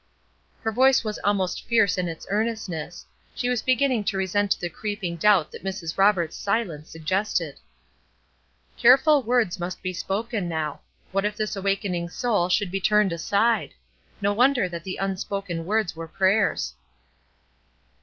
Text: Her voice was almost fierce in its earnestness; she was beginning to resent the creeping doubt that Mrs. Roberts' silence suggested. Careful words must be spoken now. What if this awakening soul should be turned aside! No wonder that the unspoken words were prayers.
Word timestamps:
Her 0.63 0.71
voice 0.71 1.03
was 1.03 1.19
almost 1.23 1.67
fierce 1.67 1.95
in 1.95 2.07
its 2.07 2.25
earnestness; 2.31 3.05
she 3.35 3.49
was 3.49 3.61
beginning 3.61 4.03
to 4.05 4.17
resent 4.17 4.57
the 4.59 4.67
creeping 4.67 5.15
doubt 5.15 5.51
that 5.51 5.63
Mrs. 5.63 5.95
Roberts' 5.95 6.35
silence 6.35 6.89
suggested. 6.89 7.59
Careful 8.77 9.21
words 9.21 9.59
must 9.59 9.83
be 9.83 9.93
spoken 9.93 10.49
now. 10.49 10.81
What 11.11 11.23
if 11.23 11.37
this 11.37 11.55
awakening 11.55 12.09
soul 12.09 12.49
should 12.49 12.71
be 12.71 12.81
turned 12.81 13.13
aside! 13.13 13.75
No 14.21 14.33
wonder 14.33 14.67
that 14.67 14.83
the 14.83 14.97
unspoken 14.97 15.67
words 15.67 15.95
were 15.95 16.07
prayers. 16.07 16.73